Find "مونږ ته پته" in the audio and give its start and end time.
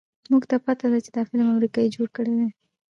0.29-0.85